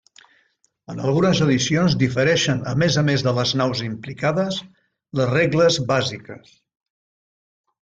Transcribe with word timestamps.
En 0.93 1.01
algunes 1.09 1.41
edicions 1.47 1.97
difereixen 2.05 2.65
a 2.73 2.75
més 2.85 2.99
a 3.03 3.05
més 3.11 3.27
de 3.29 3.37
les 3.41 3.55
naus 3.63 3.85
implicades, 3.91 4.61
les 5.23 5.35
regles 5.39 5.83
bàsiques. 5.97 6.61